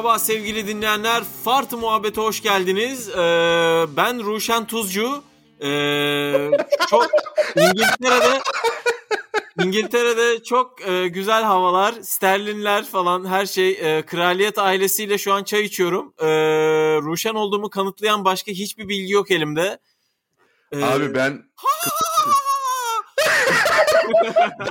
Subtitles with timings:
[0.00, 1.24] Merhaba sevgili dinleyenler.
[1.44, 3.08] Fart Muhabbet'e hoş geldiniz.
[3.08, 3.14] Ee,
[3.96, 5.24] ben Ruşen Tuzcu.
[5.60, 6.50] Ee,
[6.90, 7.06] çok
[7.56, 8.40] İngiltere'de
[9.62, 13.70] İngiltere'de çok e, güzel havalar, sterlinler falan her şey.
[13.70, 16.14] E, kraliyet ailesiyle şu an çay içiyorum.
[16.18, 16.26] E,
[17.02, 19.78] Ruşen olduğumu kanıtlayan başka hiçbir bilgi yok elimde.
[20.72, 21.42] E, Abi ben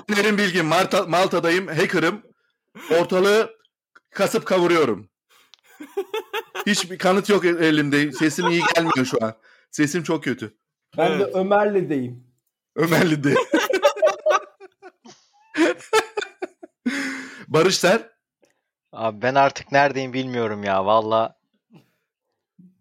[0.10, 2.22] Benim bilgim Malta, Malta'dayım, hacker'ım.
[3.00, 3.50] Ortalığı
[4.12, 5.10] kasıp kavuruyorum.
[6.66, 8.12] Hiçbir kanıt yok elimde.
[8.12, 9.34] Sesim iyi gelmiyor şu an.
[9.72, 10.58] Sesim çok kötü.
[10.98, 11.20] Ben evet.
[11.20, 12.24] de Ömerli'deyim.
[12.76, 13.36] Ömerli'de.
[17.48, 18.02] Barış sen?
[18.92, 21.40] Abi ben artık neredeyim bilmiyorum ya valla.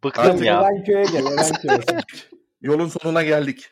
[0.05, 0.61] Bıktım Hadi ya.
[0.61, 2.01] Erenköy'e gel Erenköy'e.
[2.61, 3.71] Yolun sonuna geldik.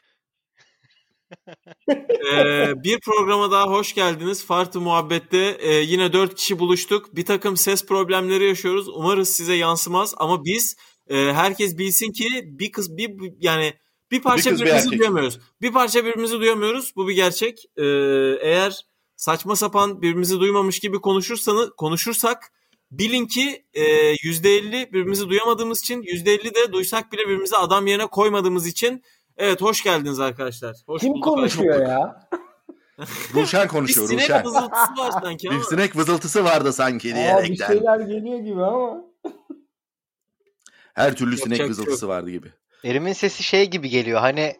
[2.32, 4.44] Ee, bir programa daha hoş geldiniz.
[4.44, 7.16] Fartı Muhabbet'te ee, yine dört kişi buluştuk.
[7.16, 8.88] Bir takım ses problemleri yaşıyoruz.
[8.88, 10.76] Umarız size yansımaz ama biz
[11.08, 13.74] e, herkes bilsin ki bir kız bir yani
[14.10, 15.40] bir parça bir birbirimizi bir duyamıyoruz.
[15.62, 16.92] Bir parça birbirimizi duyamıyoruz.
[16.96, 17.64] Bu bir gerçek.
[17.76, 17.84] Ee,
[18.40, 22.52] eğer saçma sapan birbirimizi duymamış gibi konuşursanız konuşursak
[22.90, 23.66] bilin ki
[24.22, 29.02] yüzde 50 birbirimizi duyamadığımız için %50 de duysak bile birbirimizi adam yerine koymadığımız için
[29.36, 30.76] Evet hoş geldiniz arkadaşlar.
[30.86, 32.28] Hoş Kim konuşuyor ya?
[33.34, 34.10] Ruşen konuşuyor.
[34.10, 35.58] Bir sinek vızıltısı var sanki ama.
[35.58, 37.50] Bir sinek vızıltısı vardı sanki diyerekten.
[37.50, 39.04] bir şeyler geliyor gibi ama.
[40.94, 42.14] Her türlü sinek Yapacak vızıltısı yok.
[42.14, 42.52] vardı gibi.
[42.84, 44.20] Erim'in sesi şey gibi geliyor.
[44.20, 44.56] Hani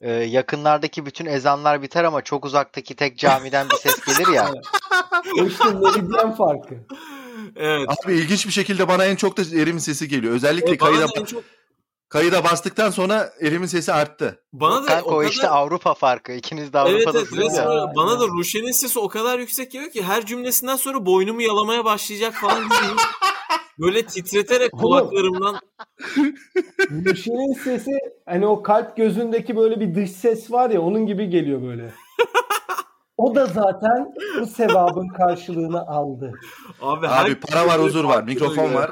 [0.00, 4.50] e, yakınlardaki bütün ezanlar biter ama çok uzaktaki tek camiden bir ses gelir ya.
[5.46, 6.74] işte meridyen farkı.
[7.56, 7.88] Evet.
[7.88, 10.34] Abi ilginç bir şekilde bana en çok da Erim'in sesi geliyor.
[10.34, 11.44] Özellikle e, kayıda çok...
[12.08, 14.42] Kayıda bastıktan sonra elimin sesi arttı.
[14.52, 15.30] Bana da Kanka o, o kadar...
[15.30, 16.32] işte Avrupa farkı.
[16.32, 17.92] İkiniz de Avrupa'dasınız evet, evet, ya.
[17.96, 22.34] Bana da Ruşen'in sesi o kadar yüksek geliyor ki her cümlesinden sonra boynumu yalamaya başlayacak
[22.34, 23.00] falan gibi.
[23.78, 25.60] Böyle titreterek kulaklarımdan.
[26.90, 27.90] Ruşen'in sesi
[28.26, 31.94] hani o kalp gözündeki böyle bir dış ses var ya onun gibi geliyor böyle.
[33.16, 36.32] O da zaten bu sevabın karşılığını aldı.
[36.82, 38.90] Abi, Abi para var, huzur var, mikrofon var.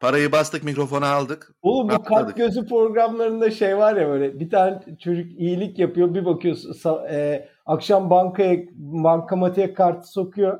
[0.00, 1.52] Parayı bastık mikrofonu aldık.
[1.62, 6.24] Oğlum bu kalp gözü programlarında şey var ya böyle bir tane çocuk iyilik yapıyor bir
[6.24, 10.58] bakıyorsun e, akşam bankaya bankamatiğe kartı sokuyor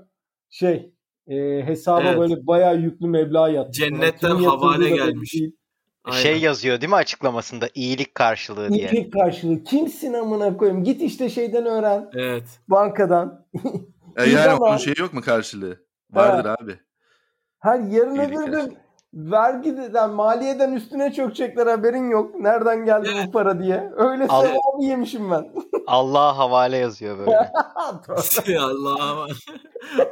[0.50, 0.93] şey
[1.26, 2.19] e, hesaba evet.
[2.19, 3.78] böyle bayağı yüklü meblağ yatmış.
[3.78, 5.34] Cennetten havale gelmiş.
[6.12, 8.91] Şey yazıyor değil mi açıklamasında iyilik karşılığı diye.
[8.91, 9.65] İyilik karşılığı.
[9.65, 10.84] Kimsin amına koyayım?
[10.84, 12.10] Git işte şeyden öğren.
[12.15, 12.44] Evet.
[12.69, 13.47] Bankadan.
[14.16, 15.84] e yani onun şey yok mu karşılığı?
[16.10, 16.56] Vardır ha.
[16.60, 16.78] abi.
[17.59, 18.78] Her yarın öbür gün
[19.15, 22.41] vergiden, maliyeden üstüne çökecekler haberin yok.
[22.41, 23.93] Nereden geldi bu para diye.
[23.97, 25.53] Öyle Al- sevabı yemişim ben.
[25.87, 27.53] Allah'a havale yazıyor böyle.
[28.59, 29.27] Allah'a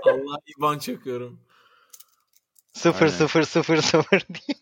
[0.04, 1.40] Allah iban çakıyorum.
[2.72, 4.58] Sıfır sıfır sıfır sıfır diye.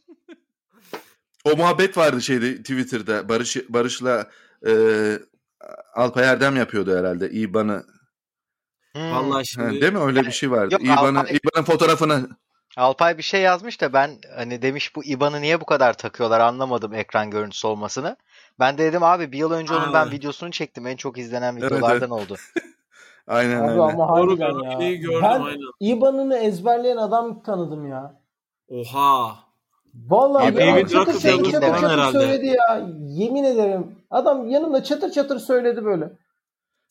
[1.44, 3.28] O muhabbet vardı şeyde Twitter'da.
[3.28, 4.31] Barış Barış'la
[4.67, 4.73] e,
[5.94, 7.31] Alpay Erdem yapıyordu herhalde.
[7.31, 7.84] İban'ı
[8.94, 9.12] Hmm.
[9.12, 9.67] Vallahi şimdi...
[9.67, 9.99] Ha, değil mi?
[9.99, 10.77] Öyle bir şey vardı.
[10.81, 11.37] İban'ın Alpay...
[11.37, 12.28] İban'ın fotoğrafını
[12.77, 16.95] Alpay bir şey yazmış da ben hani demiş bu IBAN'ı niye bu kadar takıyorlar anlamadım
[16.95, 18.17] ekran görüntüsü olmasını.
[18.59, 20.87] Ben de dedim abi bir yıl önce onun ben videosunu çektim.
[20.87, 22.11] En çok izlenen videolardan evet, evet.
[22.12, 22.37] oldu.
[23.27, 23.81] aynen abi öyle.
[23.81, 24.95] Ama harbiden ya.
[24.95, 25.61] Gördüm, ben aynen.
[25.81, 28.21] IBAN'ını ezberleyen adam tanıdım ya.
[28.69, 29.37] Oha.
[29.95, 32.89] Vallahi ya, ya çatır çatır, çatır, çatır söyledi ya.
[32.99, 33.97] Yemin ederim.
[34.11, 36.12] Adam yanımda çatır çatır söyledi böyle.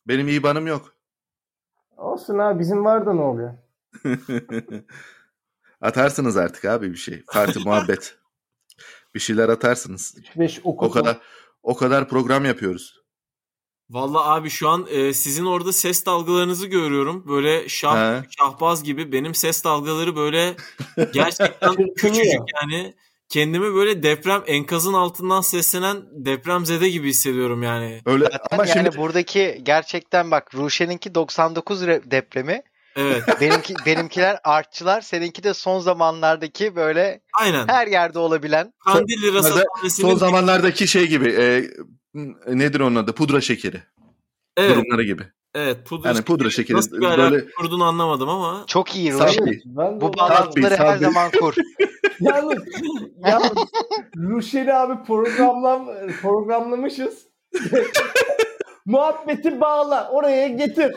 [0.07, 0.93] Benim IBAN'ım yok.
[1.97, 3.53] Olsun abi bizim var da ne oluyor?
[5.83, 7.23] Atarsınız artık abi bir şey.
[7.31, 8.15] Parti muhabbet.
[9.15, 10.15] Bir şeyler atarsınız.
[10.35, 11.17] Beş o kadar
[11.63, 13.03] o kadar program yapıyoruz.
[13.89, 17.27] Vallahi abi şu an e, sizin orada ses dalgalarınızı görüyorum.
[17.27, 18.25] Böyle şah, He.
[18.39, 20.55] şahbaz gibi benim ses dalgaları böyle
[21.13, 22.95] gerçekten küçücük yani.
[23.29, 28.01] Kendimi böyle deprem enkazın altından seslenen depremzede gibi hissediyorum yani.
[28.05, 32.63] Öyle ama yani şimdi buradaki gerçekten bak Ruşen'inki 99 depremi
[32.95, 33.23] Evet.
[33.41, 37.67] Benimki benimkiler artçılar, seninki de son zamanlardaki böyle Aynen.
[37.67, 38.73] her yerde olabilen.
[38.85, 40.09] Kandilli rasathanesinin...
[40.09, 41.29] Son zamanlardaki şey gibi.
[41.29, 41.63] E,
[42.47, 43.13] nedir onun adı?
[43.13, 43.81] Pudra şekeri.
[44.57, 44.77] Evet.
[44.77, 45.23] Durumları gibi.
[45.55, 46.77] Evet pudra yani pudra şekeri.
[46.77, 47.45] Nasıl bir böyle...
[47.45, 48.63] kurduğunu anlamadım ama.
[48.67, 49.61] Çok iyi Ruşen.
[50.01, 51.55] Bu bağlantıları her zaman kur.
[52.19, 52.63] yalnız,
[53.27, 53.69] yalnız
[54.17, 55.89] Ruşen'i abi programlam
[56.21, 57.27] programlamışız.
[58.85, 60.09] Muhabbeti bağla.
[60.11, 60.95] Oraya getir.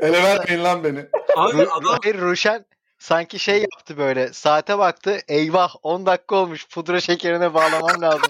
[0.00, 1.06] Ele vermeyin lan beni.
[1.36, 1.98] Abi adam...
[2.02, 2.64] Hayır Ruşen
[2.98, 4.32] sanki şey yaptı böyle.
[4.32, 5.20] Saate baktı.
[5.28, 6.68] Eyvah 10 dakika olmuş.
[6.68, 8.22] Pudra şekerine bağlamam lazım.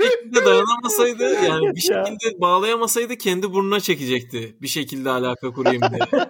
[0.00, 4.56] bir şekilde dayanamasaydı yani bir şekilde bağlayamasaydı kendi burnuna çekecekti.
[4.62, 6.28] Bir şekilde alaka kurayım diye.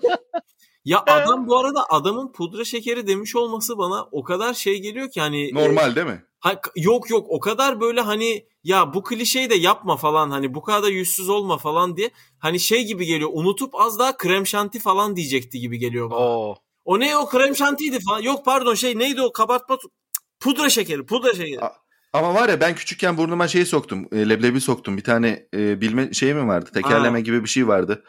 [0.85, 5.21] Ya adam bu arada adamın pudra şekeri demiş olması bana o kadar şey geliyor ki
[5.21, 6.25] hani Normal değil mi?
[6.41, 10.63] Ha, yok yok o kadar böyle hani ya bu klişeyi de yapma falan hani bu
[10.63, 15.17] kadar yüzsüz olma falan diye hani şey gibi geliyor unutup az daha krem şanti falan
[15.17, 16.19] diyecekti gibi geliyor bana.
[16.21, 16.55] Oo.
[16.85, 19.79] O ne o krem şantiydi falan yok pardon şey neydi o kabartma
[20.41, 21.61] pudra şekeri pudra şekeri.
[21.61, 21.73] A-
[22.13, 24.09] Ama var ya ben küçükken burnuma şey soktum.
[24.13, 24.97] e, leblebi soktum.
[24.97, 26.71] Bir tane e, bilme şey mi vardı?
[26.75, 27.21] Tekerleme Ha.
[27.21, 28.05] gibi bir şey vardı.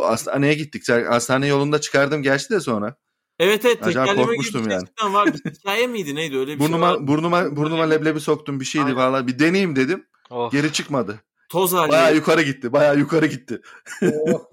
[0.00, 0.88] Hastaneye gittik.
[0.88, 2.96] Hastane yolunda çıkardım gerçi de sonra.
[3.38, 4.86] Evet evet Acayip tekerleme gibi korkmuştum bir şey yani.
[4.86, 5.34] cidden var.
[5.34, 7.06] Bir hikaye miydi neydi öyle bir şey Burnuma var.
[7.08, 8.96] burnuma burnuma leblebi soktum bir şeydi Aynen.
[8.96, 9.26] valla.
[9.26, 10.06] Bir deneyeyim dedim.
[10.30, 10.50] Oh.
[10.50, 11.20] Geri çıkmadı.
[11.50, 11.92] Toz hali.
[11.92, 12.72] Baya yukarı gitti.
[12.72, 13.60] Baya yukarı gitti.
[14.02, 14.44] Oh.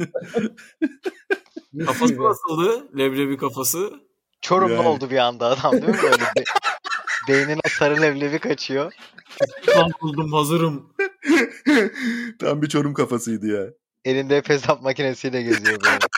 [1.85, 2.23] Kafası gibi.
[2.23, 2.97] nasıldı?
[2.97, 3.93] Leblebi kafası.
[4.41, 4.87] Çorumlu Yani.
[4.87, 5.97] oldu bir anda adam değil mi?
[6.03, 6.43] Böyle be-
[7.27, 8.93] beynine sarı leblebi kaçıyor.
[9.65, 10.93] Tam buldum hazırım.
[12.39, 13.65] Tam bir çorum kafasıydı ya.
[14.05, 15.99] Elinde hep hesap makinesiyle geziyor böyle.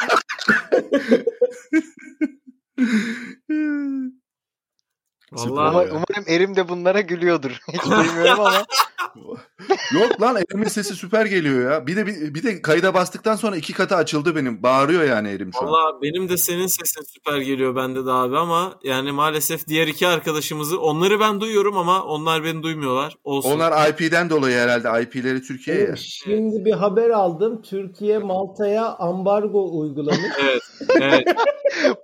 [5.31, 5.91] Vallahi ya.
[5.91, 7.51] umarım Erim de bunlara gülüyordur.
[7.73, 8.65] Hiç bilmiyorum ama.
[9.93, 11.87] Yok lan Erim'in sesi süper geliyor ya.
[11.87, 14.63] Bir de bir, bir de kayda bastıktan sonra iki katı açıldı benim.
[14.63, 15.67] Bağırıyor yani Erim şu an.
[15.67, 20.07] Valla benim de senin sesin süper geliyor bende de abi ama yani maalesef diğer iki
[20.07, 23.15] arkadaşımızı onları ben duyuyorum ama onlar beni duymuyorlar.
[23.23, 23.51] Olsun.
[23.51, 25.03] Onlar IP'den dolayı herhalde.
[25.03, 25.85] IP'leri Türkiye'ye.
[25.85, 27.61] Oğlum, Şimdi bir haber aldım.
[27.61, 30.19] Türkiye Malta'ya ambargo uygulamış.
[30.41, 30.61] Evet.
[31.01, 31.27] Evet.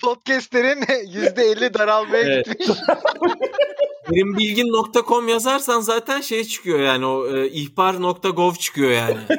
[0.04, 2.46] Podcastlerin %50 daralmaya Evet.
[2.46, 2.78] gitmiş.
[4.14, 9.20] Erimbilgin.com yazarsan zaten şey çıkıyor yani o e, ihbar.gov çıkıyor yani.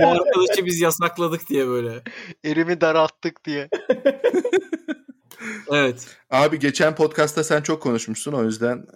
[0.00, 2.02] Bu arkadaşı biz yasakladık diye böyle.
[2.44, 3.68] Erim'i daralttık diye.
[5.72, 6.16] Evet.
[6.30, 8.86] Abi geçen podcast'ta sen çok konuşmuşsun o yüzden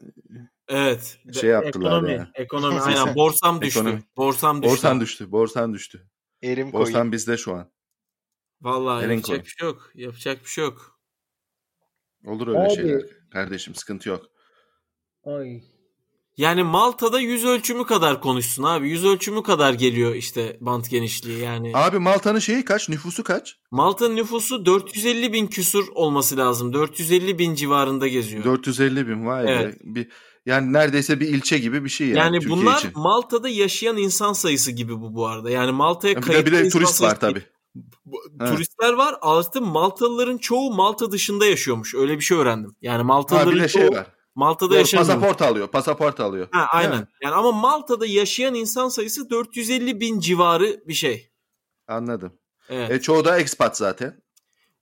[0.69, 1.19] Evet.
[1.41, 2.31] Şey yaptılar ekonomi, ya.
[2.35, 3.81] Ekonomi aynen borsam düştü.
[3.81, 4.03] Ekonomi.
[4.17, 4.71] Borsam düştü.
[4.73, 5.33] borsan düştü.
[5.33, 6.07] Borsan düştü.
[6.43, 6.87] Erim koyun.
[6.87, 7.71] Borsan bizde şu an.
[8.61, 9.45] Vallahi Eren yapacak koy.
[9.45, 9.91] bir şey yok.
[9.95, 11.01] Yapacak bir şey yok.
[12.27, 12.75] Olur öyle Abi.
[12.75, 13.03] şeyler.
[13.33, 14.27] Kardeşim sıkıntı yok.
[15.25, 15.63] Ay.
[16.37, 18.89] Yani Malta'da yüz ölçümü kadar konuşsun abi.
[18.91, 21.73] Yüz ölçümü kadar geliyor işte bant genişliği yani.
[21.75, 22.89] Abi Malta'nın şeyi kaç?
[22.89, 23.57] Nüfusu kaç?
[23.71, 26.73] Malta'nın nüfusu 450 bin küsur olması lazım.
[26.73, 28.45] 450 bin civarında geziyor.
[28.45, 29.75] 450 bin vay Evet.
[29.75, 29.79] be.
[29.83, 30.09] Bir,
[30.47, 32.91] yani neredeyse bir ilçe gibi bir şey yani, yani Türkiye bunlar için.
[32.95, 35.51] Malta'da yaşayan insan sayısı gibi bu bu arada.
[35.51, 37.43] Yani Malta'ya Bir de, kayıtlı bir de insan turist sayısı var tabii.
[38.41, 38.53] Evet.
[38.53, 39.15] Turistler var.
[39.23, 41.95] Artı Maltalıların çoğu Malta dışında yaşıyormuş.
[41.95, 42.77] Öyle bir şey öğrendim.
[42.83, 44.07] Yani Ha Maltalıların bir de çoğu şey var.
[44.35, 45.07] Malta'da Doğru, yaşamıyor.
[45.09, 45.69] pasaport alıyor.
[45.69, 46.49] Pasaport alıyor.
[46.53, 47.09] Ha, aynen.
[47.23, 51.31] Yani ama Malta'da yaşayan insan sayısı 450 bin civarı bir şey.
[51.89, 52.33] Anladım.
[52.69, 52.91] Evet.
[52.91, 54.23] E, çoğu da expat zaten.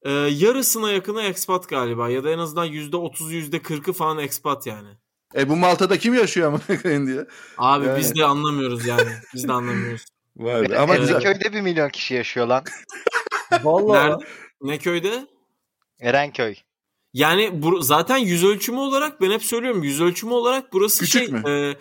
[0.02, 4.88] Ee, yarısına yakını expat galiba ya da en azından %30'u %40'ı falan expat yani.
[5.36, 7.26] E bu Malta'da kim yaşıyor koyayım diye.
[7.58, 7.98] Abi Yani.
[7.98, 9.08] biz de anlamıyoruz yani.
[9.34, 10.04] Biz de anlamıyoruz.
[10.36, 10.78] Vay be.
[10.78, 11.00] Ama Evet.
[11.00, 11.14] güzel.
[11.14, 12.64] Erenköy'de bir milyon kişi yaşıyor lan.
[13.62, 14.24] Vallahi Nerede?
[14.62, 15.26] Ne köyde?
[16.00, 16.54] Erenköy.
[17.18, 21.32] Yani bu, zaten yüz ölçümü olarak ben hep söylüyorum yüz ölçümü olarak burası Küçük şey.
[21.32, 21.42] mü?
[21.46, 21.76] e,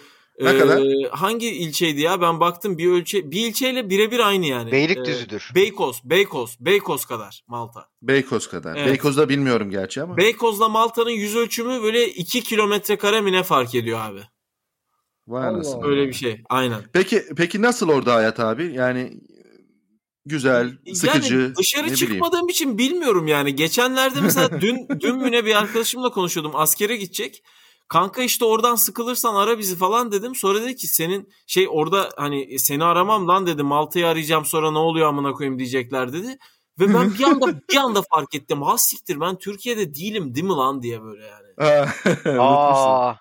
[0.46, 0.84] Ne e, kadar?
[1.12, 2.22] Hangi ilçeydi ya?
[2.22, 4.72] Ben baktım bir ölçe bir ilçeyle birebir aynı yani.
[4.72, 5.50] Beylikdüzü'dür.
[5.52, 7.86] E, Beykoz, Beykoz, Beykoz kadar Malta.
[8.02, 8.76] Beykoz kadar.
[8.76, 8.88] Evet.
[8.88, 10.18] Beykoz'da bilmiyorum gerçi ama.
[10.18, 14.22] Beykoz'la Malta'nın yüz ölçümü böyle 2 kilometre kare mi ne fark ediyor abi?
[15.28, 15.88] Vay Allah anasını.
[15.88, 16.42] Öyle bir şey.
[16.50, 16.82] Aynen.
[16.94, 18.74] Peki peki nasıl orada hayat abi?
[18.74, 19.14] Yani
[20.28, 22.14] güzel, sıkıcı, yani dışarı ne bileyim.
[22.14, 23.56] çıkmadığım için bilmiyorum yani.
[23.56, 26.52] Geçenlerde mesela dün dün müne bir arkadaşımla konuşuyordum.
[26.56, 27.44] Askere gidecek.
[27.88, 30.36] Kanka işte oradan sıkılırsan ara bizi falan dedim.
[30.36, 33.64] Sonra dedi ki senin şey orada hani seni aramam lan dedi.
[33.64, 36.38] Malta'yı arayacağım sonra ne oluyor amına koyayım diyecekler dedi.
[36.80, 38.62] Ve ben bir anda bir anda fark ettim.
[38.62, 41.48] Ha siktir ben Türkiye'de değilim değil mi lan diye böyle yani.
[42.40, 43.16] Aa.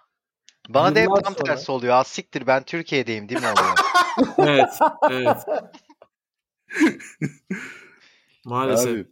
[0.69, 1.95] Bana da hep tam tersi oluyor.
[1.95, 3.77] Az siktir ben Türkiye'deyim değil mi oluyor?
[4.39, 4.79] Evet.
[5.11, 5.37] Evet.
[8.45, 8.91] Maalesef.
[8.93, 9.07] Abi.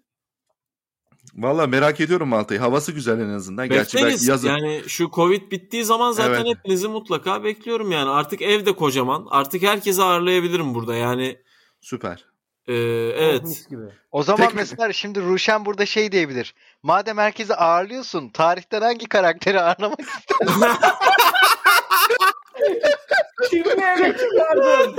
[1.34, 2.60] Valla merak ediyorum Malta'yı.
[2.60, 3.68] Havası güzel en azından.
[3.68, 4.12] Gerçi Bekleriz.
[4.20, 4.48] belki yazın.
[4.48, 6.56] Yani şu Covid bittiği zaman zaten Evet.
[6.56, 8.10] hepinizi mutlaka bekliyorum yani.
[8.10, 9.26] Artık ev de kocaman.
[9.30, 10.94] Artık herkesi ağırlayabilirim burada.
[10.94, 11.38] Yani
[11.80, 12.24] Süper.
[12.68, 13.66] e, evet.
[14.10, 16.54] O zaman Tek- mesela şimdi Ruşen burada şey diyebilir.
[16.82, 19.98] Madem herkesi ağırlıyorsun tarihten hangi karakteri ağırlamak
[23.50, 24.96] Şimdi eve çıkardın.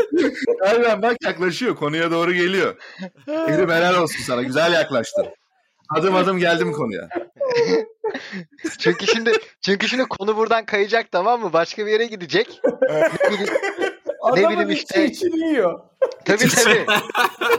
[0.62, 1.75] Aynen bak yaklaşıyor.
[1.75, 2.75] Konuya doğru geliyor.
[3.27, 4.44] Erim helal olsun sana.
[4.44, 5.25] Güzel yaklaştın.
[5.98, 7.10] Adım adım geldim konuya.
[8.80, 11.54] Çünkü şimdi çünkü şimdi konu buradan kayacak tamam mı?
[11.54, 12.62] Başka bir yere gidecek.
[14.36, 15.06] Ne bileyim, içi işte.
[15.06, 15.80] içini yiyor.
[16.25, 16.86] tabii tabii.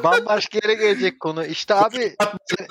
[0.04, 1.44] Bambaşka yere gelecek konu.
[1.46, 2.16] İşte abi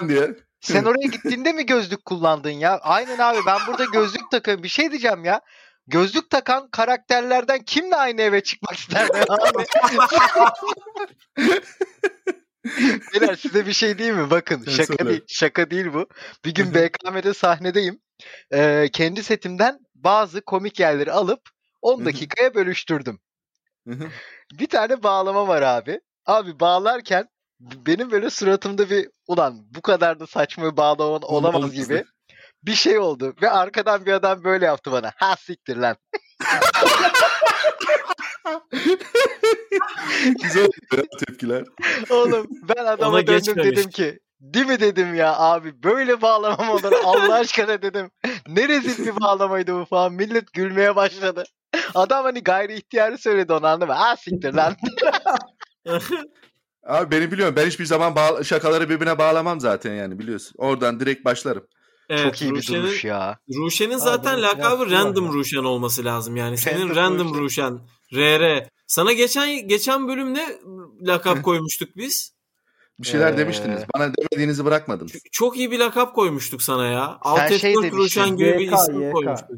[0.09, 0.35] diye.
[0.61, 2.77] sen oraya gittiğinde mi gözlük kullandın ya?
[2.77, 4.63] Aynen abi ben burada gözlük takıyorum.
[4.63, 5.41] Bir şey diyeceğim ya.
[5.87, 9.65] Gözlük takan karakterlerden kimle aynı eve çıkmak isterdi abi?
[13.13, 14.29] Beyler size bir şey değil mi?
[14.29, 15.09] Bakın Sen şaka söyle.
[15.09, 16.07] değil, şaka değil bu.
[16.45, 17.99] Bir gün BKM'de sahnedeyim.
[18.53, 21.41] Ee, kendi setimden bazı komik yerleri alıp
[21.81, 23.19] 10 dakikaya bölüştürdüm.
[24.53, 25.99] Bir tane bağlama var abi.
[26.25, 27.27] Abi bağlarken
[27.59, 32.05] benim böyle suratımda bir ulan bu kadar da saçma bir bağlama olamaz gibi
[32.65, 33.33] bir şey oldu.
[33.41, 35.11] Ve arkadan bir adam böyle yaptı bana.
[35.15, 35.95] Ha siktir lan.
[40.43, 40.67] Güzel
[41.27, 41.63] tepkiler.
[42.09, 43.77] Oğlum ben adama Ona döndüm geçmemiş.
[43.77, 48.11] dedim ki Değil mi dedim ya abi böyle bağlamam olur Allah aşkına dedim.
[48.47, 50.13] Ne rezil bir bağlamaydı bu falan.
[50.13, 51.43] Millet gülmeye başladı.
[51.95, 53.93] Adam hani gayri ihtiyarı söyledi onu anladın mı?
[53.93, 54.75] Ha siktir lan.
[56.83, 57.55] Abi beni biliyorum.
[57.57, 60.53] Ben hiçbir zaman bağ- şakaları birbirine bağlamam zaten yani biliyorsun.
[60.57, 61.67] Oradan direkt başlarım.
[62.09, 63.39] Evet, Çok iyi bir Ruşen'in- duruş ya.
[63.55, 65.31] Ruşen'in zaten Abi, lakabı Random ya.
[65.33, 66.57] Ruşen olması lazım yani.
[66.57, 67.79] Senin Random Random Ruşen.
[68.13, 68.67] RR.
[68.87, 70.59] Sana geçen geçen bölümde
[71.01, 72.35] lakap koymuştuk biz.
[72.99, 73.81] Bir şeyler Ee, demiştiniz.
[73.95, 75.11] Bana demediğinizi bırakmadınız.
[75.11, 77.17] Ç- Çok iyi bir lakap koymuştuk sana ya.
[77.21, 77.97] Alt şey F4 demiştin.
[77.97, 79.11] Ruşen gibi bir isim YK.
[79.13, 79.49] koymuştuk.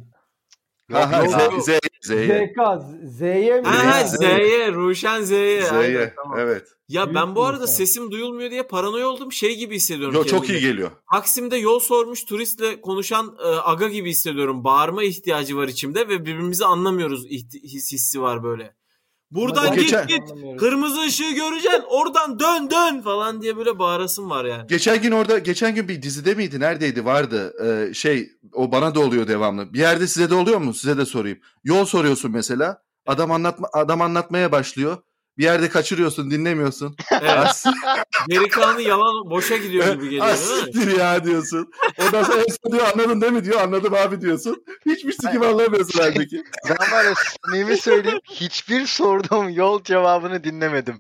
[0.92, 1.64] Ha ha yok, Z, yok.
[1.64, 1.70] Z,
[2.02, 2.54] Z'ye.
[2.56, 2.82] ZK,
[3.18, 3.68] Z'ye mi?
[3.68, 4.72] Ha, ha Z'ye.
[4.72, 5.70] Ruşen Z'ye.
[5.72, 6.14] aynen, Z'ye.
[6.16, 6.40] tamam.
[6.40, 6.68] Evet.
[6.90, 7.74] Ya Büyük ben bu arada insan.
[7.74, 9.32] sesim duyulmuyor diye paranoya oldum.
[9.32, 10.92] Şey gibi hissediyorum Yo, çok iyi geliyor.
[11.14, 14.64] Taksim'de yol sormuş turistle konuşan e, aga gibi hissediyorum.
[14.64, 17.26] Bağırma ihtiyacı var içimde ve birbirimizi anlamıyoruz
[17.64, 18.76] his, hissi var böyle.
[19.32, 20.22] Buradan git geçen- git.
[20.60, 21.84] Kırmızı ışığı göreceksin.
[21.90, 24.68] Oradan dön dön falan diye böyle bağırasım var yani.
[24.68, 26.60] Geçen gün orada geçen gün bir dizide miydi?
[26.60, 27.06] Neredeydi?
[27.06, 27.54] Vardı.
[27.66, 29.74] Ee, şey o bana da oluyor devamlı.
[29.74, 30.74] Bir yerde size de oluyor mu?
[30.74, 31.40] Size de sorayım.
[31.64, 32.82] Yol soruyorsun mesela.
[33.06, 34.98] Adam anlatma adam anlatmaya başlıyor.
[35.38, 36.96] Bir yerde kaçırıyorsun, dinlemiyorsun.
[37.22, 37.64] Evet.
[38.28, 40.74] Geri kalanı yalan boşa gidiyor gibi geliyor değil mi?
[40.74, 41.72] siktir ya diyorsun.
[42.02, 43.62] Ondan sonra en son diyor anladın değil mi diyor.
[43.62, 44.64] Anladım abi diyorsun.
[44.86, 46.44] Hiçbir sikim anlamıyorsun halbuki.
[46.70, 47.14] Ben var ya
[47.46, 51.00] samimi söyleyeyim hiçbir sorduğum yol cevabını dinlemedim.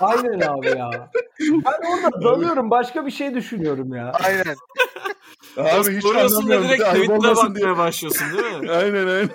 [0.00, 1.10] Aynen abi ya.
[1.40, 4.12] Ben orada dalıyorum başka bir şey düşünüyorum ya.
[4.24, 4.56] Aynen.
[5.56, 6.68] Abi hiç Soruyorsun da anlamıyorum.
[6.68, 7.08] Direkt diye.
[7.36, 8.70] bakmaya başlıyorsun değil mi?
[8.72, 9.28] Aynen aynen.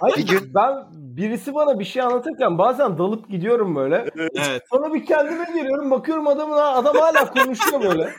[0.00, 4.10] Hayır Bir gün- ben birisi bana bir şey anlatırken bazen dalıp gidiyorum böyle.
[4.16, 4.62] Evet.
[4.70, 8.14] Sonra bir kendime geliyorum bakıyorum adamın adam hala konuşuyor böyle.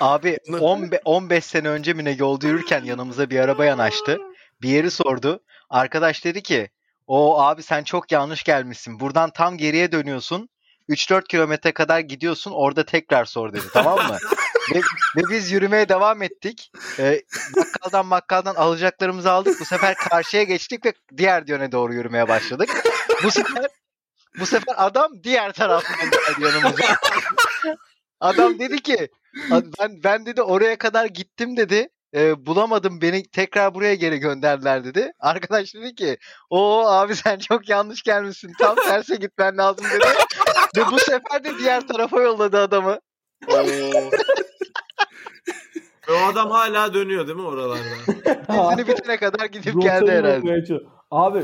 [0.00, 4.18] Abi 15, 15 sene önce mi ne yolda yürürken yanımıza bir araba yanaştı.
[4.62, 5.40] Bir yeri sordu.
[5.70, 6.68] Arkadaş dedi ki
[7.06, 9.00] o abi sen çok yanlış gelmişsin.
[9.00, 10.48] Buradan tam geriye dönüyorsun.
[10.88, 14.16] 3-4 kilometre kadar gidiyorsun orada tekrar sor dedi tamam mı?
[14.74, 14.80] ve,
[15.16, 16.72] ve biz yürümeye devam ettik.
[16.98, 17.22] Ee,
[17.56, 19.60] bakkaldan bakkaldan alacaklarımızı aldık.
[19.60, 22.68] Bu sefer karşıya geçtik ve diğer yöne doğru yürümeye başladık.
[23.22, 23.66] Bu sefer
[24.38, 26.96] bu sefer adam diğer taraftan geldi yanımıza.
[28.20, 29.08] Adam dedi ki
[29.50, 31.88] ben ben dedi oraya kadar gittim dedi.
[32.14, 35.12] E, bulamadım beni tekrar buraya geri gönderdiler dedi.
[35.20, 36.18] Arkadaş dedi ki
[36.50, 38.52] o abi sen çok yanlış gelmişsin.
[38.58, 40.06] Tam terse gitmen lazım dedi.
[40.76, 42.98] Ve bu sefer de diğer tarafa yolladı adamı.
[46.08, 47.82] Ve o adam hala dönüyor değil mi oralarda?
[48.76, 50.80] Dizini bitene kadar gidip geldi herhalde.
[51.10, 51.42] Abi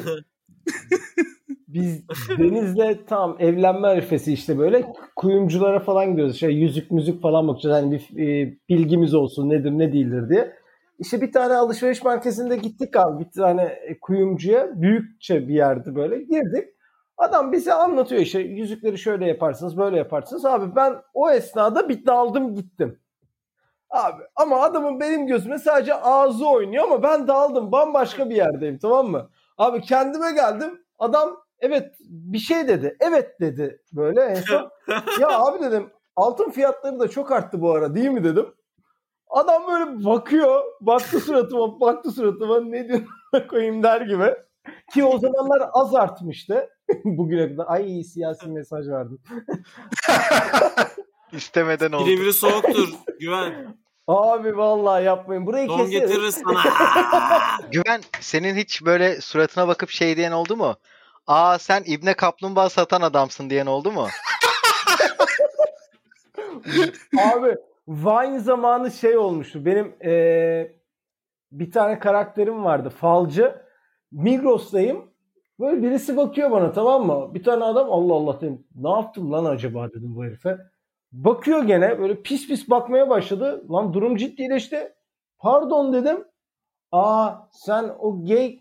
[1.69, 6.37] biz Deniz'le tam evlenme arifesi işte böyle kuyumculara falan gidiyoruz.
[6.41, 7.77] Şey yüzük müzik falan bakacağız.
[7.77, 10.57] Hani bir e, bilgimiz olsun nedir ne değildir diye.
[10.99, 13.25] İşte bir tane alışveriş merkezinde gittik abi.
[13.25, 16.69] Bir tane kuyumcuya büyükçe bir yerdi böyle girdik.
[17.17, 20.45] Adam bize anlatıyor işte yüzükleri şöyle yaparsınız böyle yaparsınız.
[20.45, 22.99] Abi ben o esnada bir daldım gittim.
[23.93, 29.07] Abi ama adamın benim gözüme sadece ağzı oynuyor ama ben daldım bambaşka bir yerdeyim tamam
[29.07, 29.31] mı?
[29.59, 34.71] Abi kendime geldim adam evet bir şey dedi evet dedi böyle en son.
[35.21, 38.55] ya abi dedim altın fiyatları da çok arttı bu ara değil mi dedim.
[39.29, 43.09] Adam böyle bakıyor baktı suratıma baktı suratıma ne diyorsun
[43.51, 44.35] koyayım der gibi.
[44.95, 46.69] Ki o zamanlar az artmıştı.
[47.05, 47.65] Bugüne kadar.
[47.69, 49.19] Ay siyasi mesaj verdim.
[51.33, 52.05] İstemeden oldu.
[52.05, 52.89] Silivri soğuktur.
[53.21, 53.82] Güven.
[54.09, 55.47] Abi vallahi yapmayın.
[55.47, 55.91] Burayı Don keseriz.
[56.01, 56.61] getiririz sana.
[57.73, 60.75] Güven senin hiç böyle suratına bakıp şey diyen oldu mu?
[61.27, 64.09] Aa sen İbne Kaplumbağa satan adamsın diyen oldu mu?
[67.35, 67.57] Abi
[67.89, 69.65] Vine zamanı şey olmuştu.
[69.65, 70.77] Benim eee,
[71.53, 72.91] bir tane karakterim vardı.
[72.91, 73.55] Falcı.
[74.13, 75.13] Migros'tayım.
[75.61, 77.35] Böyle birisi bakıyor bana tamam mı?
[77.35, 78.67] Bir tane adam Allah Allah dedim.
[78.75, 80.59] Ne yaptım lan acaba dedim bu herife.
[81.13, 83.65] Bakıyor gene böyle pis pis bakmaya başladı.
[83.71, 84.93] Lan durum ciddileşti.
[85.39, 86.25] Pardon dedim.
[86.93, 88.59] Aa sen o gay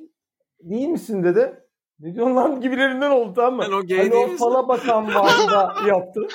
[0.59, 1.63] değil misin dedi.
[1.99, 3.63] Ne diyorsun lan gibilerinden oldu tamam mı?
[3.67, 6.27] Ben o gay hani o fala bakan Vine'da yaptı.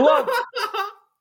[0.00, 0.26] Ulan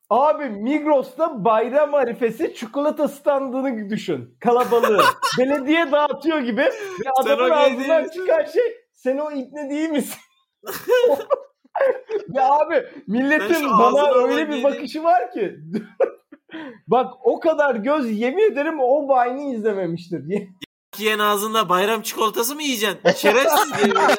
[0.10, 4.38] Abi Migros'ta bayram arifesi çikolata standını düşün.
[4.40, 5.02] Kalabalığı.
[5.40, 8.64] Belediye dağıtıyor gibi ve adamın ağzından çıkan şey
[8.94, 10.20] sen o ipne değil misin?
[12.34, 15.56] ya abi milletin bana öyle bir bakışı var ki.
[16.88, 20.22] Bak o kadar göz yemin ederim o Vine'i izlememiştir.
[20.98, 23.00] Yiyen ağzında bayram çikolatası mı yiyeceksin?
[23.18, 24.16] Şerefsiz diye böyle.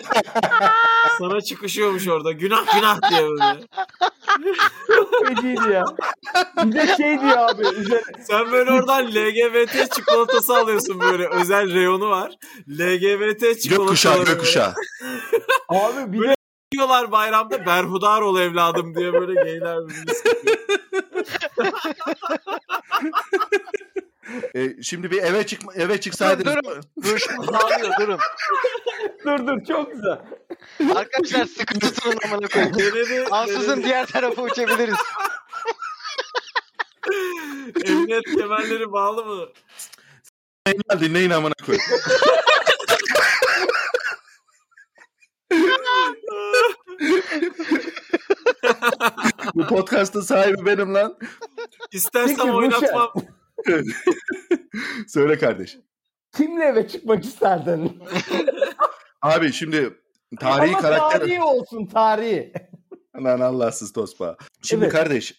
[1.19, 2.33] Sana çıkışıyormuş orada.
[2.33, 3.61] Günah günah diye böyle.
[5.29, 5.85] Feciydi ya.
[6.65, 7.63] Bir de şey diyor abi.
[7.63, 11.29] üzerine- Sen böyle oradan LGBT çikolatası alıyorsun böyle.
[11.29, 12.33] Özel reyonu var.
[12.69, 13.69] LGBT çikolatası.
[13.69, 14.75] Gökkuşağı gökkuşağı.
[15.69, 16.35] Abi bir Böyle de
[16.73, 20.13] Diyorlar bayramda berhudar ol evladım diye böyle geyler birbirini.
[24.55, 26.55] E, şimdi bir eve çıkma eve Dur, çıksaydınız.
[26.65, 26.83] durun.
[27.05, 28.19] Dur bağırıyor durun.
[29.25, 30.19] dur dur çok güzel.
[30.97, 33.33] Arkadaşlar sıkı tutun amına koyayım.
[33.33, 34.97] Ansızın diğer tarafa uçabiliriz.
[37.85, 39.49] Emniyet kemerleri bağlı mı?
[41.01, 41.85] Dinleyin amına koyayım.
[49.55, 51.19] Bu podcast'ın sahibi benim lan.
[52.39, 53.13] Bu oynatmam.
[55.09, 55.79] Söyle kardeş.
[56.37, 57.99] Kimle eve çıkmak isterdin?
[59.23, 59.95] Abi şimdi
[60.41, 61.21] tarihi Ama karakter...
[61.21, 62.53] tarihi olsun tarihi.
[63.17, 64.37] Lan Allahsız tospa.
[64.63, 64.93] Şimdi Evet.
[64.93, 65.35] kardeş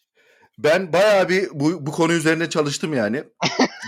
[0.63, 3.23] ben bayağı bir bu, bu konu üzerine çalıştım yani.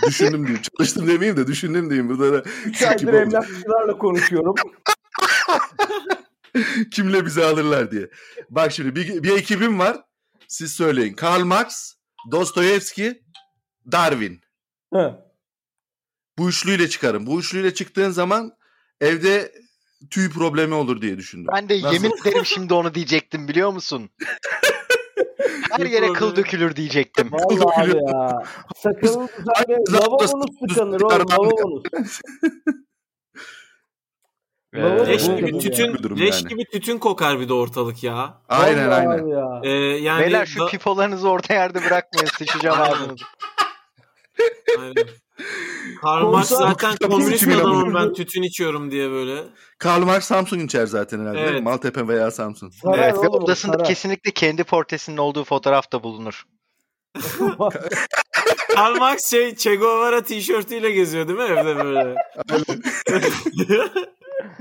[0.06, 0.62] düşündüm diyeyim.
[0.78, 2.08] Çalıştım demeyeyim de düşündüm diyeyim.
[2.08, 4.54] Burada da 3 aydır emlakçılarla konuşuyorum.
[6.90, 8.10] kimle bizi alırlar diye.
[8.50, 9.96] Bak şimdi bir, bir ekibim var.
[10.48, 11.14] Siz söyleyin.
[11.14, 11.94] Karl Marx,
[12.30, 13.22] Dostoyevski,
[13.92, 14.40] Darwin.
[14.94, 15.32] Hı.
[16.38, 17.26] Bu üçlüyle çıkarım.
[17.26, 18.52] Bu üçlüyle çıktığın zaman
[19.00, 19.52] evde
[20.10, 21.52] tüy problemi olur diye düşündüm.
[21.56, 21.94] Ben de Nasıl?
[21.94, 24.10] yemin ederim şimdi onu diyecektim biliyor musun?
[25.70, 27.32] Her yere kıl dökülür diyecektim.
[27.32, 28.08] Vallahi abi dökülüyor.
[28.14, 28.42] ya.
[28.76, 31.82] Zaten lavabonuz tıkanır oğlum lavabonuz.
[34.74, 36.48] Ee, Leş gibi tütün, bu durum leş yani.
[36.48, 38.34] gibi tütün kokar bir de ortalık ya.
[38.48, 39.26] Aynen Vallahi aynen.
[39.26, 39.60] Ya.
[39.64, 43.24] Ee, yani Beyler şu da- pipolarınızı orta yerde bırakmayın sıçacağım ağzınızı.
[44.80, 44.94] Aynen.
[46.02, 49.42] Karl Marx zaten komünist adamım ben tütün içiyorum diye böyle.
[49.78, 51.36] Karl Marx Samsung içer zaten herhalde.
[51.36, 51.52] değil mi?
[51.52, 51.62] Evet.
[51.62, 52.72] Maltepe veya Samsung.
[52.72, 53.86] Sarar Evet ve odasında sarar.
[53.86, 56.42] kesinlikle kendi portresinin olduğu fotoğraf da bulunur.
[58.74, 62.14] Karl Marx şey Che Guevara tişörtüyle geziyor değil mi evde böyle?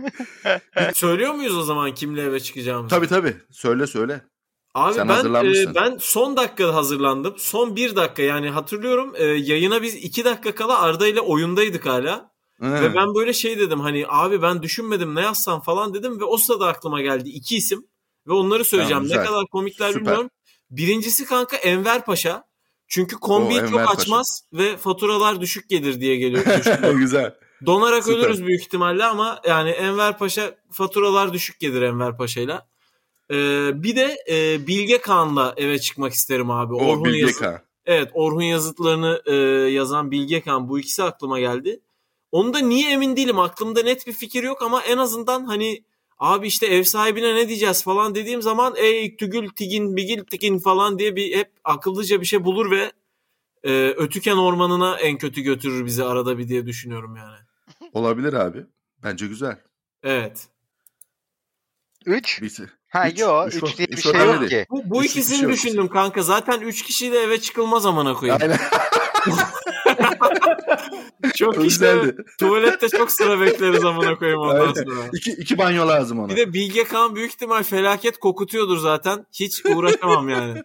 [0.93, 2.95] Söylüyor muyuz o zaman kimle eve çıkacağımızı?
[2.95, 3.35] Tabii tabii.
[3.51, 4.21] Söyle söyle.
[4.73, 7.33] Abi Sen ben e, ben son dakikada hazırlandım.
[7.37, 12.31] Son bir dakika yani hatırlıyorum e, yayına biz iki dakika kala Arda ile oyundaydık hala.
[12.59, 12.73] Hı.
[12.73, 16.37] Ve ben böyle şey dedim hani abi ben düşünmedim ne yazsam falan dedim ve o
[16.37, 17.85] sırada aklıma geldi iki isim
[18.27, 19.07] ve onları söyleyeceğim.
[19.07, 20.01] Tamam, ne kadar komikler Süper.
[20.01, 20.29] bilmiyorum.
[20.69, 22.43] Birincisi kanka Enver Paşa.
[22.87, 24.01] Çünkü kombiyi O, çok Enver Paşa.
[24.01, 26.45] açmaz ve faturalar düşük gelir diye geliyor.
[26.97, 27.35] Güzel.
[27.65, 28.17] Donarak Süper.
[28.17, 32.67] ölürüz büyük ihtimalle ama yani Enver Paşa faturalar düşük gelir Enver Paşa'yla.
[33.31, 36.73] Ee, bir de e, Bilge Kağan'la eve çıkmak isterim abi.
[36.73, 37.59] O Orhun Bilge Yazıt- Kağan.
[37.85, 39.35] Evet Orhun yazıtlarını e,
[39.71, 41.79] yazan Bilge Kağan bu ikisi aklıma geldi.
[42.31, 45.83] Onda niye emin değilim aklımda net bir fikir yok ama en azından hani
[46.19, 50.99] abi işte ev sahibine ne diyeceğiz falan dediğim zaman ey tügül tigin bigil tigin falan
[50.99, 52.91] diye bir hep akıllıca bir şey bulur ve
[53.63, 57.37] e, Ötüken ormanına en kötü götürür bizi arada bir diye düşünüyorum yani.
[57.93, 58.65] Olabilir abi.
[59.03, 59.57] Bence güzel.
[60.03, 60.47] Evet.
[62.05, 62.41] 3?
[62.41, 62.51] Bir,
[62.89, 63.73] Ha Üç, yo üç 3 var.
[63.77, 64.65] diye bir Üç şey yok ki.
[64.69, 65.53] Bu, bu Üç- ikisini şey yok.
[65.53, 66.21] düşündüm kanka.
[66.21, 68.41] Zaten 3 kişiyle eve çıkılmaz amına koyayım.
[68.41, 68.59] Aynen.
[71.35, 74.73] Çok işte tuvalette çok sıra bekleriz amına koyayım ondan Aynen.
[74.73, 75.09] sonra.
[75.13, 76.29] İki, iki banyo lazım ona.
[76.29, 79.25] Bir de Bilge Kağan büyük ihtimal felaket kokutuyordur zaten.
[79.33, 80.63] Hiç uğraşamam yani.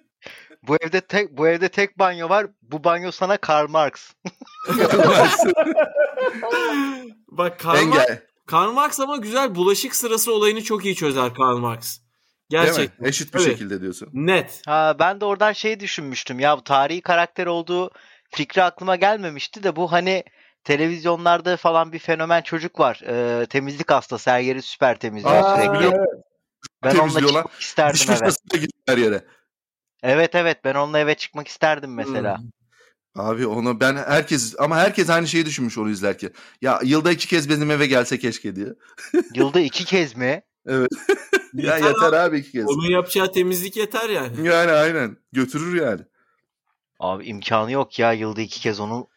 [0.66, 2.46] Bu evde tek bu evde tek banyo var.
[2.62, 4.12] Bu banyo sana Karl Marx.
[7.28, 8.06] Bak Karl Marx.
[8.46, 11.98] Karl Marx ama güzel bulaşık sırası olayını çok iyi çözer Karl Marx.
[12.52, 13.00] Değil Gerçek.
[13.00, 13.08] mi?
[13.08, 13.48] Eşit bir Evet.
[13.50, 14.08] şekilde diyorsun.
[14.12, 14.62] Net.
[14.66, 16.40] Ha ben de oradan şey düşünmüştüm.
[16.40, 17.90] Ya bu tarihi karakter olduğu
[18.30, 20.24] fikri aklıma gelmemişti de bu hani
[20.64, 23.00] televizyonlarda falan bir fenomen çocuk var.
[23.06, 25.72] Ee, temizlik hastası her yeri süper temizliyor Aa, sürekli.
[25.74, 26.06] biliyorum.
[26.84, 28.18] Ben onunla çıkmak isterdim Diş evet.
[28.18, 29.24] fırçasıyla gidiyor her yere.
[30.02, 32.38] Evet evet ben onunla eve çıkmak isterdim mesela.
[32.38, 32.46] Hmm.
[33.16, 36.30] Abi onu ben herkes ama herkes aynı şeyi düşünmüş onu izlerken.
[36.62, 38.68] Ya yılda iki kez benim eve gelse keşke diye.
[39.34, 40.42] Yılda iki kez mi?
[41.54, 42.16] Ya Yeter yeter abi.
[42.16, 42.66] abi iki kez.
[42.66, 44.46] Onun yapacağı temizlik yeter yani.
[44.46, 45.16] Yani aynen.
[45.32, 46.00] Götürür yani.
[47.00, 49.08] Abi imkanı yok ya yılda iki kez onu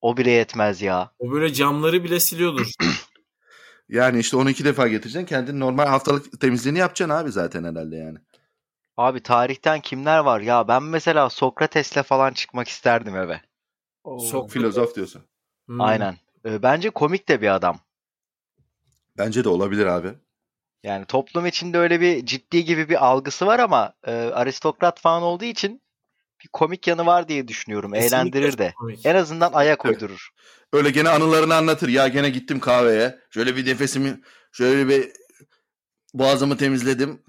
[0.00, 1.10] o bile yetmez ya.
[1.18, 2.70] O böyle camları bile siliyordur.
[3.88, 5.26] Yani işte onu iki defa getireceksin.
[5.26, 8.18] Kendin normal haftalık temizliğini yapacaksın abi zaten herhalde yani.
[8.96, 10.40] Abi tarihten kimler var?
[10.40, 13.40] Ya ben mesela Sokrates'le falan çıkmak isterdim eve.
[14.04, 14.18] Oo.
[14.18, 15.22] Sok- Filozof diyorsun.
[15.66, 15.80] Hmm.
[15.80, 16.16] Aynen.
[16.44, 17.80] Ee, bence komik de bir adam.
[19.18, 20.14] Bence de olabilir abi.
[20.82, 25.44] Yani toplum içinde öyle bir ciddi gibi bir algısı var ama e, aristokrat falan olduğu
[25.44, 25.82] için
[26.44, 27.92] bir komik yanı var diye düşünüyorum.
[27.92, 28.72] Kesinlikle Eğlendirir de.
[28.76, 29.06] komik.
[29.06, 29.94] En azından ayak Evet.
[29.94, 30.28] uydurur.
[30.72, 31.88] Öyle gene anılarını anlatır.
[31.88, 33.18] Ya gene gittim kahveye.
[33.30, 34.20] Şöyle bir nefesimi
[34.52, 35.12] şöyle bir
[36.14, 37.22] boğazımı temizledim.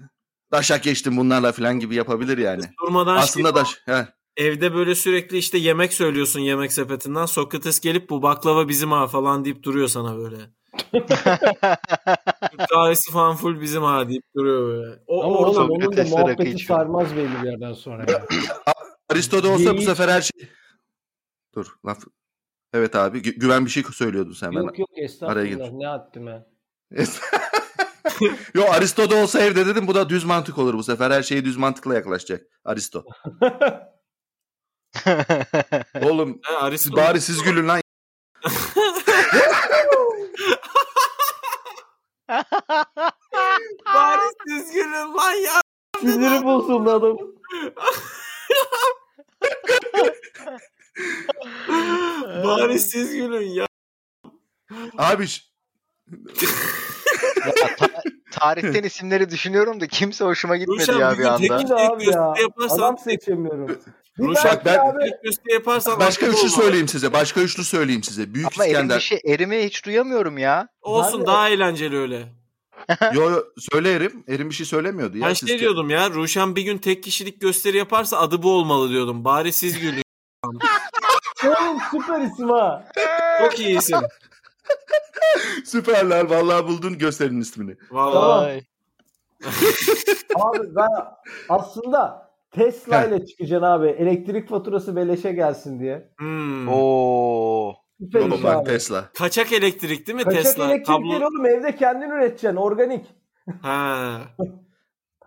[0.52, 2.62] Daşak geçtim bunlarla falan gibi yapabilir yani.
[2.86, 3.68] Durmadan Aslında şey- daş.
[3.86, 4.08] He.
[4.36, 7.26] evde böyle sürekli işte yemek söylüyorsun yemek sepetinden.
[7.26, 10.36] Sokrates gelip bu baklava bizim ha falan deyip duruyor sana böyle.
[12.70, 14.98] Kahvesi falan full bizim ha deyip duruyor böyle.
[15.06, 16.78] O Ama orada oğlum onun da muhabbeti içiyor.
[16.78, 18.12] sarmaz belli bir yerden sonra.
[18.12, 18.26] ya.
[19.10, 20.48] Aristo da olsa bu Geyik- sefer her şey...
[21.54, 21.98] Dur laf.
[22.72, 24.62] Evet abi gü- güven bir şey söylüyordun sen bana.
[24.64, 25.78] yok yok Araya estağfurullah gir.
[25.78, 26.46] ne attım ben.
[28.54, 31.10] Yo Aristo da olsa evde dedim bu da düz mantık olur bu sefer.
[31.10, 33.04] Her şeye düz mantıkla yaklaşacak Aristo.
[36.02, 37.80] Oğlum He, Aristo siz bari siz gülün lan.
[43.94, 45.60] Bari siz gülün lan ya.
[46.00, 47.38] Siniri bozuldu adamın.
[52.44, 53.66] Bari siz gülün ya.
[54.98, 55.26] Abi
[57.46, 61.36] Ya ta- tarihten isimleri düşünüyorum da kimse hoşuma gitmedi Ruşen ya bir anda.
[61.58, 62.34] tek- Kim abi ya?
[62.42, 63.78] yaparsan- Adam seçemiyorum.
[64.18, 65.10] Ruşen ben- abi
[65.52, 67.12] yaparsan başka üçlü söyleyeyim size.
[67.12, 68.34] Başka üçlü söyleyeyim size.
[68.34, 68.96] Büyük Ama İskender.
[68.96, 70.68] bir şey, erimi hiç duyamıyorum ya.
[70.82, 72.22] Olsun daha eğlenceli öyle.
[73.14, 74.24] Yo yo söyle Erim.
[74.28, 75.26] Erim bir şey söylemiyordu ya.
[75.28, 78.90] Ben siz- şey diyordum ya Ruşen bir gün tek kişilik gösteri yaparsa adı bu olmalı
[78.90, 79.24] diyordum.
[79.24, 80.02] Bari siz gülün.
[81.46, 82.84] oğlum süper isim ha.
[83.42, 83.98] Çok iyi isim.
[85.64, 86.24] Süperler.
[86.24, 87.76] Vallahi buldun gösterinin ismini.
[87.90, 88.66] Vallahi.
[89.42, 89.54] Tamam.
[90.54, 90.88] Abi ben
[91.48, 93.86] aslında Tesla ile çıkacaksın abi.
[93.88, 96.08] Elektrik faturası beleşe gelsin diye.
[96.18, 96.68] Hmm.
[96.68, 97.74] Oo.
[98.00, 98.64] Süper.
[98.64, 99.04] Tesla.
[99.18, 100.64] Kaçak elektrik değil mi Kaçak Tesla?
[100.64, 101.10] elektrik Kablo.
[101.10, 103.06] değil oğlum evde kendin üreteceksin organik.
[103.62, 104.20] Ha.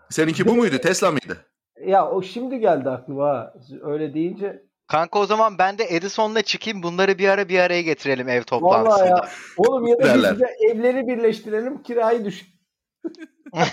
[0.09, 0.77] Seninki bu muydu?
[0.77, 1.45] Tesla mıydı?
[1.85, 3.53] Ya o şimdi geldi aklıma ha.
[3.81, 4.63] Öyle deyince.
[4.91, 8.45] Kanka o zaman ben de Edison'la çıkayım bunları bir ara bir araya getirelim ev Vallahi
[8.45, 9.07] toplantısında.
[9.07, 9.29] ya.
[9.57, 10.33] Oğlum ya da Derler.
[10.33, 12.47] biz de evleri birleştirelim kirayı düşün.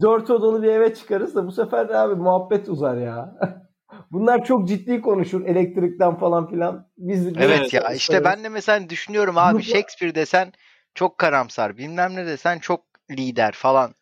[0.00, 3.34] Dört odalı bir eve çıkarız da bu sefer de abi muhabbet uzar ya.
[4.12, 6.88] Bunlar çok ciddi konuşur elektrikten falan filan.
[6.98, 10.52] Biz evet ya işte ben de mesela düşünüyorum abi Shakespeare desen
[10.94, 12.80] çok karamsar bilmem ne desen çok
[13.10, 13.94] lider falan.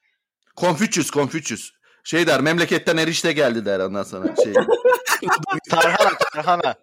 [0.57, 1.71] Confucius, Confucius.
[2.05, 4.37] Şey der memleketten erişte geldi der ondan sonra.
[4.45, 4.53] Şey,
[5.71, 6.75] Tarhana tarhana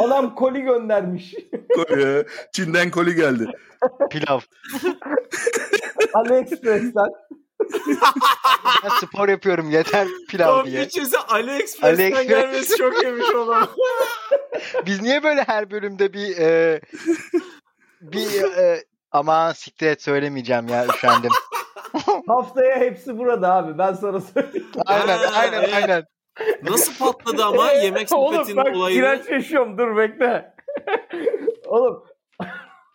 [0.00, 1.34] Adam koli göndermiş.
[1.74, 3.46] Kore, Çin'den koli geldi.
[4.10, 4.40] pilav.
[6.14, 7.08] AliExpress'ten.
[8.84, 10.80] Ben spor yapıyorum yeter pilav diye.
[10.80, 12.28] Confucius'e AliExpress'ten AliExpress.
[12.28, 13.68] gelmesi çok yemiş olan.
[14.86, 16.80] Biz niye böyle her bölümde bir e,
[18.00, 21.30] bir e, aman siktir et söylemeyeceğim ya üşendim.
[22.28, 23.78] Haftaya hepsi burada abi.
[23.78, 24.66] Ben sana söyleyeyim.
[24.86, 26.04] Aynen aynen aynen.
[26.62, 28.98] Nasıl patladı ama yemek Oğlum sepetinin olayını?
[29.02, 29.78] direnç yaşıyorum.
[29.78, 30.54] Dur bekle.
[31.66, 32.04] Oğlum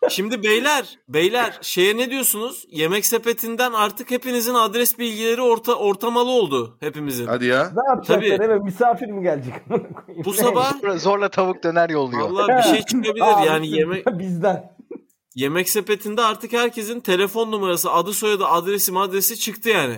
[0.09, 2.65] Şimdi beyler, beyler şeye ne diyorsunuz?
[2.69, 7.25] Yemek sepetinden artık hepinizin adres bilgileri orta ortamalı oldu hepimizin.
[7.27, 7.71] Hadi ya.
[7.75, 8.45] ne yapacaklar?
[8.45, 9.53] Eve misafir mi gelecek?
[9.69, 10.25] Amına koyayım.
[10.25, 12.29] Bu sabah Zorla tavuk döner yolluyor.
[12.29, 14.77] vallahi bir şey çıkabilir Aa, yani yemek Bizden.
[15.35, 19.97] yemek sepetinde artık herkesin telefon numarası, adı soyadı, adresi, adresi çıktı yani.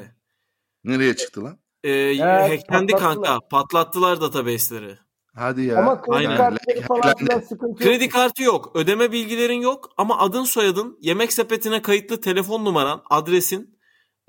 [0.83, 1.57] Nereye çıktı lan?
[1.83, 2.99] Ee, hacklendi patlattılar.
[2.99, 3.47] kanka.
[3.51, 4.97] Patlattılar database'leri.
[5.35, 5.77] Hadi ya.
[5.79, 6.37] Ama kredi Aynen.
[6.37, 7.29] kartları falan Hacklendi.
[7.31, 8.13] filan sıkıntı Kredi yok.
[8.13, 8.71] kartı yok.
[8.75, 9.89] Ödeme bilgilerin yok.
[9.97, 13.79] Ama adın soyadın, yemek sepetine kayıtlı telefon numaran, adresin.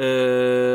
[0.00, 0.04] ee,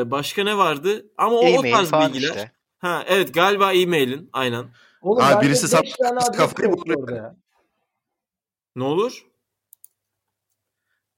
[0.05, 1.05] başka ne vardı?
[1.17, 2.29] Ama o, o tarz bilgiler.
[2.29, 2.51] işte.
[2.79, 4.29] Ha evet galiba e-mailin.
[4.33, 4.65] Aynen.
[5.01, 5.85] Oğlum bende birisi sap-
[6.37, 6.99] kafayı yok buluyor.
[7.01, 7.35] orada ya.
[8.75, 9.25] Ne olur?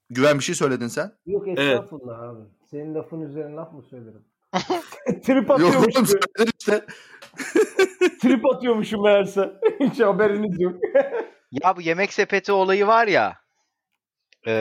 [0.09, 1.11] Güven bir şey söyledin sen.
[1.25, 1.59] Yok Evet.
[1.59, 2.39] estağfurullah abi.
[2.71, 4.25] Senin lafın üzerine laf mı söylerim?
[5.25, 6.05] Trip Yok atıyormuşum.
[6.39, 6.85] oğlum işte.
[8.21, 9.49] Trip atıyormuşum meğerse.
[9.79, 10.73] Hiç haberiniz yok.
[11.51, 13.37] Ya bu yemek sepeti olayı var ya.
[14.47, 14.53] e,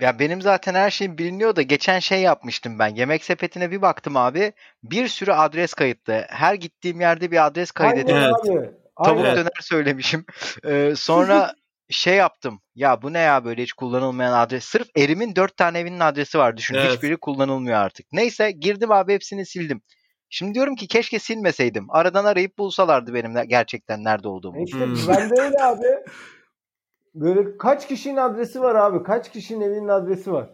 [0.00, 2.94] ya benim zaten her şeyim biliniyor da geçen şey yapmıştım ben.
[2.94, 4.52] Yemek sepetine bir baktım abi.
[4.82, 6.24] Bir sürü adres kayıtlı.
[6.28, 8.18] Her gittiğim yerde bir adres kaydediyor.
[8.18, 8.58] Aynen Evet.
[8.58, 8.70] abi.
[9.04, 9.36] Tavuk Aynen.
[9.36, 10.24] döner söylemişim.
[10.64, 11.52] E, sonra
[11.90, 12.60] şey yaptım.
[12.74, 14.64] Ya bu ne ya böyle hiç kullanılmayan adres.
[14.64, 16.56] Sırf Erim'in dört tane evinin adresi var.
[16.56, 16.92] Düşün Evet.
[16.92, 18.06] hiçbiri kullanılmıyor artık.
[18.12, 19.82] Neyse girdim abi hepsini sildim.
[20.30, 21.86] Şimdi diyorum ki keşke silmeseydim.
[21.88, 24.58] Aradan arayıp bulsalardı benim gerçekten nerede olduğumu.
[24.58, 25.08] E İşte Hmm.
[25.08, 25.86] ben de öyle abi.
[27.14, 29.02] Böyle kaç kişinin adresi var abi?
[29.02, 30.50] Kaç kişinin evinin adresi var?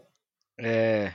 [0.63, 1.09] Ee,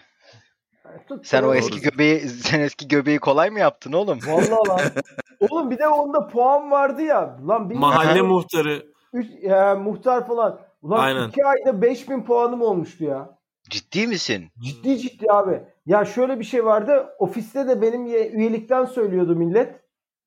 [1.23, 1.55] Sen o Doğru.
[1.55, 4.19] eski göbeği sen eski göbeği kolay mı yaptın oğlum?
[4.27, 4.91] Vallahi lan.
[5.39, 7.37] Oğlum bir de onda puan vardı ya.
[7.47, 8.94] Lan bir Mahalle muhtarı.
[9.15, 10.59] Üç, e, muhtar falan.
[10.81, 11.27] Ulan Aynen.
[11.29, 13.37] iki ayda 5000 puanım olmuştu ya.
[13.69, 14.45] Ciddi misin?
[14.59, 15.61] Ciddi ciddi abi.
[15.85, 17.05] Ya şöyle bir şey vardı.
[17.19, 19.75] Ofiste de benim ye- üyelikten söylüyordu millet.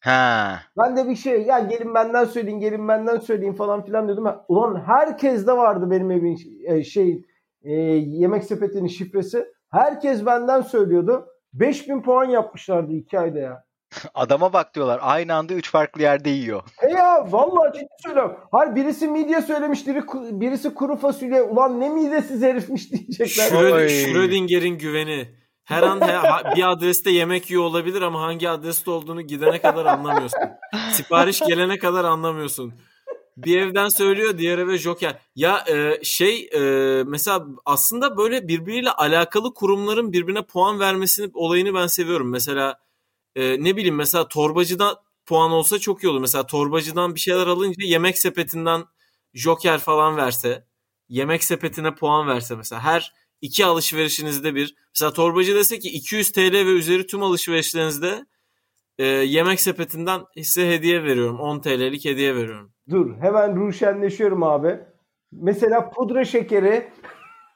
[0.00, 0.60] Ha.
[0.78, 4.24] Ben de bir şey ya gelin benden söyleyin gelin benden söyleyin falan filan diyordum.
[4.24, 7.24] Ha, Ulan herkes de vardı benim evin e, şey
[7.62, 9.46] e, yemek sepetinin şifresi.
[9.70, 11.26] Herkes benden söylüyordu.
[11.52, 13.64] 5000 puan yapmışlardı iki ayda ya.
[14.14, 14.98] Adama bak diyorlar.
[15.02, 16.62] Aynı anda üç farklı yerde yiyor.
[16.82, 18.36] E ya vallahi ciddi söylüyorum.
[18.52, 20.02] Hayır birisi midye söylemiş, biri,
[20.40, 21.42] birisi kuru fasulye.
[21.42, 23.44] Ulan ne midesiz herifmiş diyecekler.
[23.50, 25.38] Schröd- Schrödinger'in güveni.
[25.64, 30.40] Her an he- bir adreste yemek yiyor olabilir ama hangi adreste olduğunu gidene kadar anlamıyorsun.
[30.92, 32.74] Sipariş gelene kadar anlamıyorsun.
[33.36, 35.16] Bir evden söylüyor, diğer eve joker.
[35.36, 36.60] Ya e, şey e,
[37.06, 42.30] mesela aslında böyle birbiriyle alakalı kurumların birbirine puan vermesini olayını ben seviyorum.
[42.30, 42.78] Mesela
[43.38, 44.96] e, ne bileyim mesela torbacıdan
[45.26, 46.20] puan olsa çok iyi olur.
[46.20, 48.84] Mesela torbacıdan bir şeyler alınca yemek sepetinden
[49.34, 50.64] joker falan verse,
[51.08, 54.74] yemek sepetine puan verse mesela her iki alışverişinizde bir.
[54.94, 58.26] Mesela torbacı dese ki 200 TL ve üzeri tüm alışverişlerinizde
[58.98, 61.40] e, yemek sepetinden size hediye veriyorum.
[61.40, 62.72] 10 TL'lik hediye veriyorum.
[62.90, 64.80] Dur hemen ruşenleşiyorum abi.
[65.32, 66.88] Mesela pudra şekeri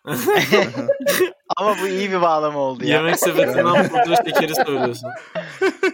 [1.56, 2.96] Ama bu iyi bir bağlama oldu ya.
[2.96, 5.10] Yemek sepetinden pudra şekeri söylüyorsun.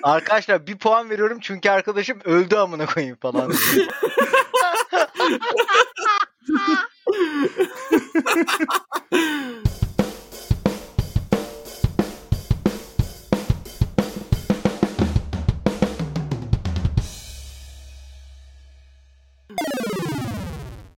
[0.03, 3.53] Arkadaşlar bir puan veriyorum çünkü arkadaşım öldü amına koyayım falan.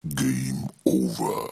[0.04, 1.50] Game over.